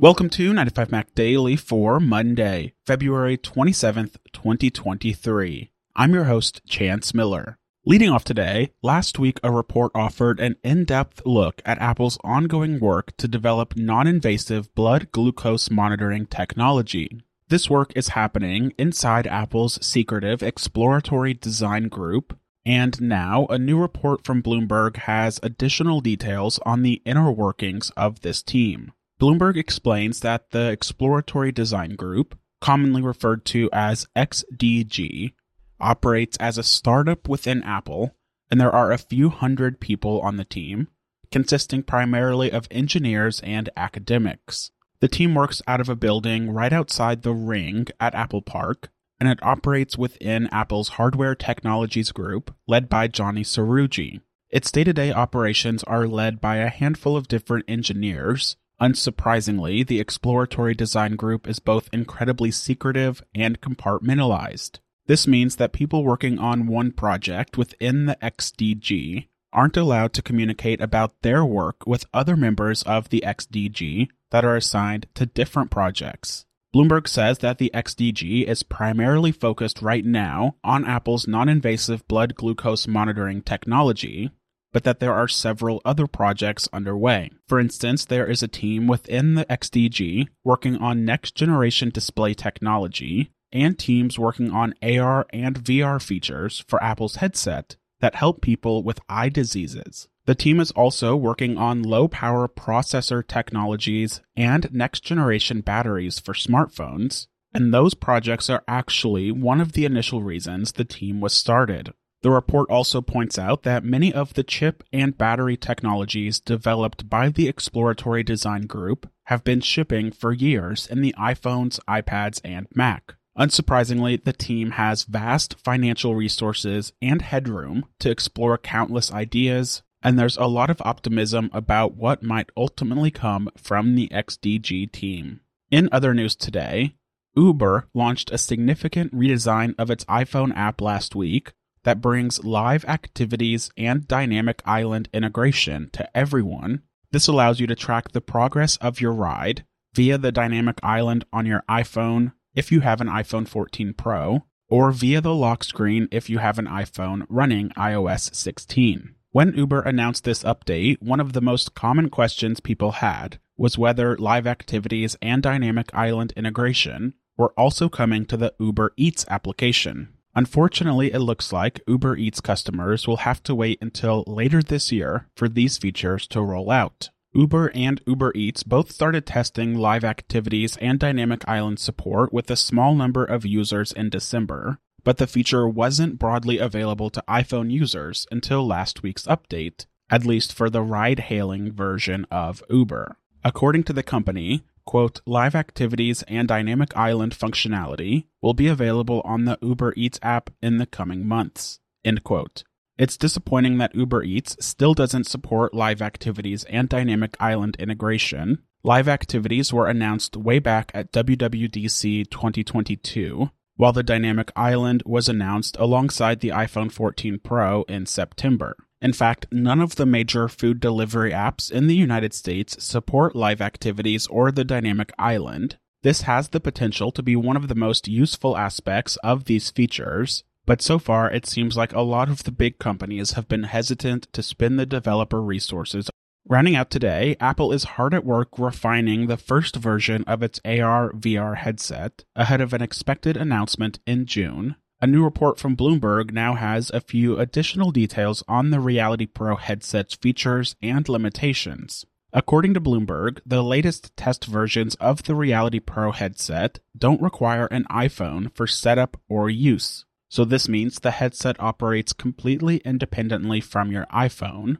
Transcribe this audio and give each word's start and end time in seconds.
Welcome 0.00 0.30
to 0.30 0.52
9 0.52 0.64
to 0.64 0.70
5 0.72 0.92
Mac 0.92 1.12
Daily 1.16 1.56
for 1.56 1.98
Monday, 1.98 2.72
February 2.86 3.36
27th, 3.36 4.18
2023. 4.32 5.72
I'm 5.96 6.14
your 6.14 6.22
host, 6.24 6.60
Chance 6.68 7.14
Miller. 7.14 7.58
Leading 7.84 8.08
off 8.08 8.22
today, 8.22 8.70
last 8.80 9.18
week 9.18 9.40
a 9.42 9.50
report 9.50 9.90
offered 9.96 10.38
an 10.38 10.54
in 10.62 10.84
depth 10.84 11.22
look 11.26 11.60
at 11.66 11.80
Apple's 11.80 12.16
ongoing 12.22 12.78
work 12.78 13.16
to 13.16 13.26
develop 13.26 13.76
non 13.76 14.06
invasive 14.06 14.72
blood 14.76 15.10
glucose 15.10 15.68
monitoring 15.68 16.26
technology. 16.26 17.20
This 17.48 17.68
work 17.68 17.92
is 17.96 18.10
happening 18.10 18.72
inside 18.78 19.26
Apple's 19.26 19.84
secretive 19.84 20.44
exploratory 20.44 21.34
design 21.34 21.88
group, 21.88 22.38
and 22.64 23.00
now 23.00 23.46
a 23.46 23.58
new 23.58 23.80
report 23.80 24.24
from 24.24 24.44
Bloomberg 24.44 24.94
has 24.98 25.40
additional 25.42 26.00
details 26.00 26.60
on 26.64 26.82
the 26.82 27.02
inner 27.04 27.32
workings 27.32 27.90
of 27.96 28.20
this 28.20 28.44
team. 28.44 28.92
Bloomberg 29.20 29.56
explains 29.56 30.20
that 30.20 30.50
the 30.50 30.70
Exploratory 30.70 31.50
Design 31.50 31.96
Group, 31.96 32.38
commonly 32.60 33.02
referred 33.02 33.44
to 33.46 33.68
as 33.72 34.06
XDG, 34.14 35.32
operates 35.80 36.36
as 36.38 36.56
a 36.56 36.62
startup 36.62 37.28
within 37.28 37.62
Apple, 37.64 38.14
and 38.50 38.60
there 38.60 38.74
are 38.74 38.92
a 38.92 38.98
few 38.98 39.28
hundred 39.28 39.80
people 39.80 40.20
on 40.20 40.36
the 40.36 40.44
team, 40.44 40.88
consisting 41.32 41.82
primarily 41.82 42.52
of 42.52 42.68
engineers 42.70 43.40
and 43.40 43.68
academics. 43.76 44.70
The 45.00 45.08
team 45.08 45.34
works 45.34 45.62
out 45.66 45.80
of 45.80 45.88
a 45.88 45.96
building 45.96 46.50
right 46.50 46.72
outside 46.72 47.22
the 47.22 47.34
ring 47.34 47.86
at 47.98 48.14
Apple 48.14 48.42
Park, 48.42 48.90
and 49.18 49.28
it 49.28 49.42
operates 49.42 49.98
within 49.98 50.46
Apple's 50.48 50.90
Hardware 50.90 51.34
Technologies 51.34 52.12
Group, 52.12 52.54
led 52.68 52.88
by 52.88 53.08
Johny 53.08 53.42
Srouji. 53.42 54.20
Its 54.50 54.70
day 54.70 54.84
to 54.84 54.92
day 54.92 55.12
operations 55.12 55.82
are 55.84 56.06
led 56.06 56.40
by 56.40 56.56
a 56.56 56.68
handful 56.68 57.16
of 57.16 57.28
different 57.28 57.64
engineers, 57.68 58.56
Unsurprisingly, 58.80 59.86
the 59.86 59.98
exploratory 59.98 60.74
design 60.74 61.16
group 61.16 61.48
is 61.48 61.58
both 61.58 61.88
incredibly 61.92 62.50
secretive 62.50 63.22
and 63.34 63.60
compartmentalized. 63.60 64.78
This 65.06 65.26
means 65.26 65.56
that 65.56 65.72
people 65.72 66.04
working 66.04 66.38
on 66.38 66.66
one 66.66 66.92
project 66.92 67.58
within 67.58 68.06
the 68.06 68.16
XDG 68.22 69.28
aren't 69.52 69.76
allowed 69.76 70.12
to 70.12 70.22
communicate 70.22 70.80
about 70.80 71.22
their 71.22 71.44
work 71.44 71.86
with 71.86 72.06
other 72.12 72.36
members 72.36 72.82
of 72.82 73.08
the 73.08 73.24
XDG 73.26 74.08
that 74.30 74.44
are 74.44 74.56
assigned 74.56 75.06
to 75.14 75.26
different 75.26 75.70
projects. 75.70 76.44
Bloomberg 76.74 77.08
says 77.08 77.38
that 77.38 77.56
the 77.56 77.70
XDG 77.72 78.44
is 78.44 78.62
primarily 78.62 79.32
focused 79.32 79.80
right 79.80 80.04
now 80.04 80.56
on 80.62 80.84
Apple's 80.84 81.26
non 81.26 81.48
invasive 81.48 82.06
blood 82.06 82.34
glucose 82.34 82.86
monitoring 82.86 83.40
technology, 83.40 84.30
but 84.72 84.84
that 84.84 85.00
there 85.00 85.14
are 85.14 85.28
several 85.28 85.80
other 85.84 86.06
projects 86.06 86.68
underway. 86.72 87.30
For 87.46 87.58
instance, 87.58 88.04
there 88.04 88.26
is 88.26 88.42
a 88.42 88.48
team 88.48 88.86
within 88.86 89.34
the 89.34 89.44
XDG 89.46 90.28
working 90.44 90.76
on 90.76 91.04
next 91.04 91.34
generation 91.34 91.90
display 91.90 92.34
technology, 92.34 93.30
and 93.52 93.78
teams 93.78 94.18
working 94.18 94.50
on 94.50 94.74
AR 94.82 95.26
and 95.32 95.58
VR 95.58 96.02
features 96.02 96.64
for 96.68 96.82
Apple's 96.82 97.16
headset 97.16 97.76
that 98.00 98.14
help 98.14 98.40
people 98.40 98.82
with 98.82 99.00
eye 99.08 99.28
diseases. 99.28 100.08
The 100.26 100.34
team 100.34 100.60
is 100.60 100.70
also 100.72 101.16
working 101.16 101.56
on 101.56 101.82
low 101.82 102.06
power 102.06 102.48
processor 102.48 103.26
technologies 103.26 104.20
and 104.36 104.72
next 104.72 105.00
generation 105.00 105.62
batteries 105.62 106.20
for 106.20 106.34
smartphones, 106.34 107.28
and 107.54 107.72
those 107.72 107.94
projects 107.94 108.50
are 108.50 108.62
actually 108.68 109.32
one 109.32 109.60
of 109.60 109.72
the 109.72 109.86
initial 109.86 110.22
reasons 110.22 110.72
the 110.72 110.84
team 110.84 111.20
was 111.22 111.32
started. 111.32 111.94
The 112.22 112.30
report 112.30 112.68
also 112.68 113.00
points 113.00 113.38
out 113.38 113.62
that 113.62 113.84
many 113.84 114.12
of 114.12 114.34
the 114.34 114.42
chip 114.42 114.82
and 114.92 115.16
battery 115.16 115.56
technologies 115.56 116.40
developed 116.40 117.08
by 117.08 117.28
the 117.28 117.46
exploratory 117.46 118.24
design 118.24 118.62
group 118.62 119.08
have 119.26 119.44
been 119.44 119.60
shipping 119.60 120.10
for 120.10 120.32
years 120.32 120.88
in 120.88 121.00
the 121.00 121.14
iPhones, 121.18 121.78
iPads, 121.88 122.40
and 122.42 122.66
Mac. 122.74 123.14
Unsurprisingly, 123.38 124.22
the 124.22 124.32
team 124.32 124.72
has 124.72 125.04
vast 125.04 125.54
financial 125.62 126.16
resources 126.16 126.92
and 127.00 127.22
headroom 127.22 127.84
to 128.00 128.10
explore 128.10 128.58
countless 128.58 129.12
ideas, 129.12 129.82
and 130.02 130.18
there's 130.18 130.36
a 130.38 130.46
lot 130.46 130.70
of 130.70 130.82
optimism 130.84 131.48
about 131.52 131.94
what 131.94 132.20
might 132.20 132.50
ultimately 132.56 133.12
come 133.12 133.48
from 133.56 133.94
the 133.94 134.08
XDG 134.08 134.90
team. 134.90 135.40
In 135.70 135.88
other 135.92 136.14
news 136.14 136.34
today, 136.34 136.96
Uber 137.36 137.88
launched 137.94 138.32
a 138.32 138.38
significant 138.38 139.14
redesign 139.14 139.74
of 139.78 139.88
its 139.88 140.04
iPhone 140.06 140.52
app 140.56 140.80
last 140.80 141.14
week 141.14 141.52
that 141.84 142.00
brings 142.00 142.44
live 142.44 142.84
activities 142.86 143.70
and 143.76 144.06
dynamic 144.08 144.62
island 144.64 145.08
integration 145.12 145.90
to 145.92 146.16
everyone. 146.16 146.82
This 147.10 147.28
allows 147.28 147.60
you 147.60 147.66
to 147.66 147.74
track 147.74 148.12
the 148.12 148.20
progress 148.20 148.76
of 148.78 149.00
your 149.00 149.12
ride 149.12 149.64
via 149.94 150.18
the 150.18 150.32
dynamic 150.32 150.78
island 150.82 151.24
on 151.32 151.46
your 151.46 151.64
iPhone 151.68 152.32
if 152.54 152.70
you 152.72 152.80
have 152.80 153.00
an 153.00 153.08
iPhone 153.08 153.46
14 153.46 153.94
Pro, 153.94 154.44
or 154.68 154.92
via 154.92 155.20
the 155.20 155.34
lock 155.34 155.64
screen 155.64 156.08
if 156.10 156.28
you 156.28 156.38
have 156.38 156.58
an 156.58 156.66
iPhone 156.66 157.24
running 157.28 157.70
iOS 157.70 158.34
16. 158.34 159.14
When 159.30 159.54
Uber 159.56 159.82
announced 159.82 160.24
this 160.24 160.42
update, 160.42 161.00
one 161.02 161.20
of 161.20 161.32
the 161.32 161.40
most 161.40 161.74
common 161.74 162.10
questions 162.10 162.60
people 162.60 162.92
had 162.92 163.38
was 163.56 163.78
whether 163.78 164.16
live 164.16 164.46
activities 164.46 165.16
and 165.20 165.42
dynamic 165.42 165.90
island 165.94 166.32
integration 166.36 167.14
were 167.36 167.52
also 167.56 167.88
coming 167.88 168.24
to 168.26 168.36
the 168.36 168.54
Uber 168.58 168.92
Eats 168.96 169.24
application. 169.28 170.08
Unfortunately, 170.34 171.12
it 171.12 171.18
looks 171.18 171.52
like 171.52 171.80
Uber 171.86 172.16
Eats 172.16 172.40
customers 172.40 173.06
will 173.08 173.18
have 173.18 173.42
to 173.44 173.54
wait 173.54 173.78
until 173.80 174.24
later 174.26 174.62
this 174.62 174.92
year 174.92 175.26
for 175.34 175.48
these 175.48 175.78
features 175.78 176.26
to 176.28 176.40
roll 176.40 176.70
out. 176.70 177.10
Uber 177.34 177.70
and 177.74 178.00
Uber 178.06 178.32
Eats 178.34 178.62
both 178.62 178.90
started 178.90 179.26
testing 179.26 179.74
live 179.74 180.04
activities 180.04 180.76
and 180.78 180.98
dynamic 180.98 181.46
island 181.46 181.78
support 181.78 182.32
with 182.32 182.50
a 182.50 182.56
small 182.56 182.94
number 182.94 183.24
of 183.24 183.44
users 183.44 183.92
in 183.92 184.10
December, 184.10 184.78
but 185.04 185.18
the 185.18 185.26
feature 185.26 185.68
wasn't 185.68 186.18
broadly 186.18 186.58
available 186.58 187.10
to 187.10 187.24
iPhone 187.28 187.70
users 187.70 188.26
until 188.30 188.66
last 188.66 189.02
week's 189.02 189.26
update, 189.26 189.86
at 190.10 190.24
least 190.24 190.52
for 190.52 190.70
the 190.70 190.82
ride 190.82 191.20
hailing 191.20 191.72
version 191.72 192.26
of 192.30 192.62
Uber. 192.70 193.16
According 193.44 193.84
to 193.84 193.92
the 193.92 194.02
company, 194.02 194.64
quote, 194.88 195.20
live 195.26 195.54
activities 195.54 196.24
and 196.28 196.48
dynamic 196.48 196.96
island 196.96 197.36
functionality 197.38 198.24
will 198.40 198.54
be 198.54 198.68
available 198.68 199.20
on 199.22 199.44
the 199.44 199.58
Uber 199.60 199.92
Eats 199.98 200.18
app 200.22 200.48
in 200.62 200.78
the 200.78 200.86
coming 200.86 201.28
months, 201.28 201.78
end 202.06 202.24
quote. 202.24 202.64
It's 202.96 203.18
disappointing 203.18 203.76
that 203.76 203.94
Uber 203.94 204.22
Eats 204.22 204.56
still 204.64 204.94
doesn't 204.94 205.26
support 205.26 205.74
live 205.74 206.00
activities 206.00 206.64
and 206.70 206.88
dynamic 206.88 207.36
island 207.38 207.76
integration. 207.78 208.62
Live 208.82 209.08
activities 209.08 209.74
were 209.74 209.86
announced 209.86 210.38
way 210.38 210.58
back 210.58 210.90
at 210.94 211.12
WWDC 211.12 212.30
2022, 212.30 213.50
while 213.76 213.92
the 213.92 214.02
dynamic 214.02 214.50
island 214.56 215.02
was 215.04 215.28
announced 215.28 215.76
alongside 215.78 216.40
the 216.40 216.48
iPhone 216.48 216.90
14 216.90 217.40
Pro 217.40 217.82
in 217.82 218.06
September. 218.06 218.74
In 219.00 219.12
fact, 219.12 219.46
none 219.52 219.80
of 219.80 219.94
the 219.94 220.06
major 220.06 220.48
food 220.48 220.80
delivery 220.80 221.30
apps 221.30 221.70
in 221.70 221.86
the 221.86 221.94
United 221.94 222.34
States 222.34 222.82
support 222.82 223.36
live 223.36 223.60
activities 223.60 224.26
or 224.26 224.50
the 224.50 224.64
dynamic 224.64 225.12
island. 225.18 225.78
This 226.02 226.22
has 226.22 226.48
the 226.48 226.60
potential 226.60 227.12
to 227.12 227.22
be 227.22 227.36
one 227.36 227.56
of 227.56 227.68
the 227.68 227.74
most 227.74 228.08
useful 228.08 228.56
aspects 228.56 229.16
of 229.16 229.44
these 229.44 229.70
features, 229.70 230.42
but 230.66 230.82
so 230.82 230.98
far 230.98 231.30
it 231.30 231.46
seems 231.46 231.76
like 231.76 231.92
a 231.92 232.00
lot 232.00 232.28
of 232.28 232.44
the 232.44 232.52
big 232.52 232.78
companies 232.78 233.32
have 233.32 233.48
been 233.48 233.64
hesitant 233.64 234.26
to 234.32 234.42
spend 234.42 234.78
the 234.78 234.86
developer 234.86 235.40
resources. 235.40 236.10
Rounding 236.46 236.76
out 236.76 236.90
today, 236.90 237.36
Apple 237.40 237.72
is 237.72 237.84
hard 237.84 238.14
at 238.14 238.24
work 238.24 238.58
refining 238.58 239.26
the 239.26 239.36
first 239.36 239.76
version 239.76 240.24
of 240.24 240.42
its 240.42 240.60
AR 240.64 241.12
VR 241.12 241.56
headset 241.56 242.24
ahead 242.34 242.60
of 242.60 242.72
an 242.72 242.82
expected 242.82 243.36
announcement 243.36 243.98
in 244.06 244.24
June. 244.24 244.76
A 245.00 245.06
new 245.06 245.22
report 245.22 245.60
from 245.60 245.76
Bloomberg 245.76 246.32
now 246.32 246.54
has 246.54 246.90
a 246.90 247.00
few 247.00 247.38
additional 247.38 247.92
details 247.92 248.42
on 248.48 248.70
the 248.70 248.80
Reality 248.80 249.26
Pro 249.26 249.54
headset's 249.54 250.16
features 250.16 250.74
and 250.82 251.08
limitations. 251.08 252.04
According 252.32 252.74
to 252.74 252.80
Bloomberg, 252.80 253.38
the 253.46 253.62
latest 253.62 254.16
test 254.16 254.46
versions 254.46 254.96
of 254.96 255.22
the 255.22 255.36
Reality 255.36 255.78
Pro 255.78 256.10
headset 256.10 256.80
don't 256.96 257.22
require 257.22 257.66
an 257.66 257.84
iPhone 257.88 258.52
for 258.56 258.66
setup 258.66 259.20
or 259.28 259.48
use. 259.48 260.04
So 260.28 260.44
this 260.44 260.68
means 260.68 260.98
the 260.98 261.12
headset 261.12 261.54
operates 261.60 262.12
completely 262.12 262.78
independently 262.78 263.60
from 263.60 263.92
your 263.92 264.06
iPhone, 264.06 264.78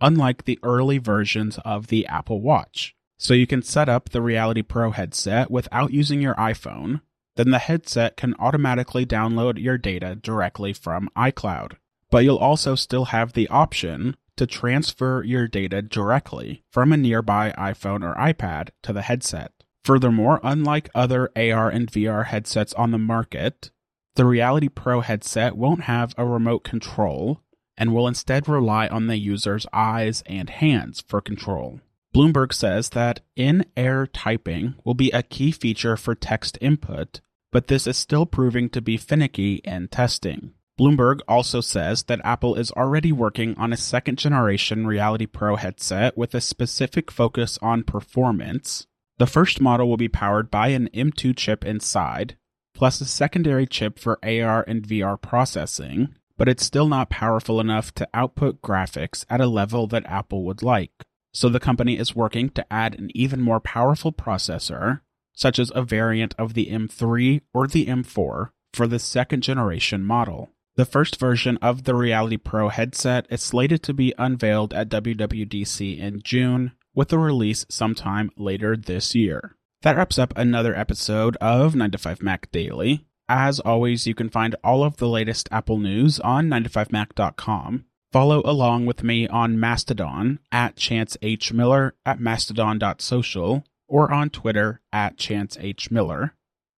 unlike 0.00 0.44
the 0.44 0.58
early 0.64 0.98
versions 0.98 1.60
of 1.64 1.86
the 1.86 2.04
Apple 2.08 2.40
Watch. 2.40 2.96
So 3.16 3.32
you 3.32 3.46
can 3.46 3.62
set 3.62 3.88
up 3.88 4.08
the 4.08 4.22
Reality 4.22 4.62
Pro 4.62 4.90
headset 4.90 5.52
without 5.52 5.92
using 5.92 6.20
your 6.20 6.34
iPhone, 6.34 7.00
then 7.36 7.50
the 7.50 7.58
headset 7.58 8.16
can 8.16 8.34
automatically 8.38 9.06
download 9.06 9.62
your 9.62 9.78
data 9.78 10.14
directly 10.14 10.72
from 10.72 11.08
iCloud. 11.16 11.76
But 12.10 12.24
you'll 12.24 12.36
also 12.36 12.74
still 12.74 13.06
have 13.06 13.32
the 13.32 13.48
option 13.48 14.16
to 14.36 14.46
transfer 14.46 15.22
your 15.24 15.46
data 15.48 15.82
directly 15.82 16.62
from 16.70 16.92
a 16.92 16.96
nearby 16.96 17.54
iPhone 17.56 18.02
or 18.02 18.14
iPad 18.16 18.70
to 18.82 18.92
the 18.92 19.02
headset. 19.02 19.52
Furthermore, 19.84 20.40
unlike 20.42 20.90
other 20.94 21.30
AR 21.36 21.68
and 21.68 21.90
VR 21.90 22.26
headsets 22.26 22.72
on 22.74 22.92
the 22.92 22.98
market, 22.98 23.70
the 24.14 24.24
Reality 24.24 24.68
Pro 24.68 25.00
headset 25.00 25.56
won't 25.56 25.82
have 25.82 26.14
a 26.16 26.26
remote 26.26 26.64
control 26.64 27.40
and 27.76 27.94
will 27.94 28.06
instead 28.06 28.48
rely 28.48 28.86
on 28.88 29.06
the 29.06 29.16
user's 29.16 29.66
eyes 29.72 30.22
and 30.26 30.50
hands 30.50 31.02
for 31.08 31.20
control. 31.20 31.80
Bloomberg 32.14 32.52
says 32.52 32.90
that 32.90 33.20
in 33.36 33.64
air 33.74 34.06
typing 34.06 34.74
will 34.84 34.94
be 34.94 35.10
a 35.12 35.22
key 35.22 35.50
feature 35.50 35.96
for 35.96 36.14
text 36.14 36.58
input, 36.60 37.20
but 37.50 37.68
this 37.68 37.86
is 37.86 37.96
still 37.96 38.26
proving 38.26 38.68
to 38.70 38.82
be 38.82 38.98
finicky 38.98 39.56
in 39.64 39.88
testing. 39.88 40.52
Bloomberg 40.78 41.20
also 41.26 41.60
says 41.60 42.04
that 42.04 42.20
Apple 42.24 42.54
is 42.54 42.70
already 42.72 43.12
working 43.12 43.56
on 43.56 43.72
a 43.72 43.78
second 43.78 44.18
generation 44.18 44.86
Reality 44.86 45.26
Pro 45.26 45.56
headset 45.56 46.16
with 46.16 46.34
a 46.34 46.40
specific 46.40 47.10
focus 47.10 47.58
on 47.62 47.82
performance. 47.82 48.86
The 49.18 49.26
first 49.26 49.60
model 49.60 49.88
will 49.88 49.96
be 49.96 50.08
powered 50.08 50.50
by 50.50 50.68
an 50.68 50.90
M2 50.92 51.36
chip 51.36 51.64
inside, 51.64 52.36
plus 52.74 53.00
a 53.00 53.06
secondary 53.06 53.66
chip 53.66 53.98
for 53.98 54.18
AR 54.22 54.64
and 54.66 54.82
VR 54.82 55.20
processing, 55.20 56.14
but 56.36 56.48
it's 56.48 56.64
still 56.64 56.88
not 56.88 57.10
powerful 57.10 57.60
enough 57.60 57.94
to 57.94 58.08
output 58.12 58.60
graphics 58.60 59.24
at 59.30 59.40
a 59.40 59.46
level 59.46 59.86
that 59.86 60.06
Apple 60.06 60.44
would 60.44 60.62
like. 60.62 61.04
So 61.32 61.48
the 61.48 61.60
company 61.60 61.96
is 61.96 62.14
working 62.14 62.50
to 62.50 62.72
add 62.72 62.98
an 62.98 63.10
even 63.14 63.40
more 63.40 63.60
powerful 63.60 64.12
processor, 64.12 65.00
such 65.32 65.58
as 65.58 65.72
a 65.74 65.82
variant 65.82 66.34
of 66.38 66.54
the 66.54 66.66
M3 66.66 67.40
or 67.54 67.66
the 67.66 67.86
M4, 67.86 68.50
for 68.72 68.86
the 68.86 68.98
second 68.98 69.42
generation 69.42 70.04
model. 70.04 70.50
The 70.76 70.84
first 70.84 71.18
version 71.18 71.58
of 71.58 71.84
the 71.84 71.94
Reality 71.94 72.38
Pro 72.38 72.68
headset 72.68 73.26
is 73.30 73.42
slated 73.42 73.82
to 73.82 73.94
be 73.94 74.14
unveiled 74.18 74.72
at 74.72 74.88
WWDC 74.88 75.98
in 75.98 76.22
June, 76.22 76.72
with 76.94 77.12
a 77.12 77.18
release 77.18 77.66
sometime 77.68 78.30
later 78.36 78.76
this 78.76 79.14
year. 79.14 79.56
That 79.82 79.96
wraps 79.96 80.18
up 80.18 80.32
another 80.36 80.74
episode 80.74 81.36
of 81.40 81.74
9 81.74 81.90
to 81.90 81.98
5 81.98 82.22
Mac 82.22 82.50
Daily. 82.52 83.06
As 83.28 83.60
always, 83.60 84.06
you 84.06 84.14
can 84.14 84.28
find 84.28 84.54
all 84.62 84.84
of 84.84 84.98
the 84.98 85.08
latest 85.08 85.48
Apple 85.50 85.78
news 85.78 86.20
on 86.20 86.48
9to5mac.com. 86.48 87.84
Follow 88.12 88.42
along 88.44 88.84
with 88.84 89.02
me 89.02 89.26
on 89.26 89.58
Mastodon 89.58 90.38
at 90.52 90.76
Chance 90.76 91.16
H. 91.22 91.50
Miller 91.50 91.94
at 92.04 92.20
mastodon.social 92.20 93.64
or 93.88 94.12
on 94.12 94.28
Twitter 94.28 94.82
at 94.92 95.16
Chance 95.16 95.56
H. 95.58 95.90
Miller. 95.90 96.34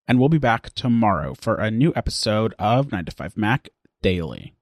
And 0.06 0.20
we'll 0.20 0.28
be 0.28 0.38
back 0.38 0.72
tomorrow 0.74 1.34
for 1.34 1.56
a 1.56 1.72
new 1.72 1.92
episode 1.96 2.54
of 2.56 2.92
9 2.92 3.06
to 3.06 3.10
5 3.10 3.36
Mac 3.36 3.68
Daily. 4.00 4.54